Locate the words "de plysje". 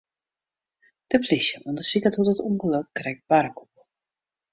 1.11-1.57